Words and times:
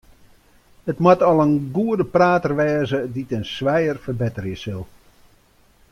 It 0.93 1.03
moat 1.07 1.25
al 1.27 1.41
in 1.45 1.53
goede 1.75 2.05
prater 2.15 2.53
wêze 2.59 2.99
dy't 3.13 3.31
it 3.31 3.35
in 3.37 3.45
swijer 3.55 3.97
ferbetterje 4.03 4.55
sil. 4.63 4.81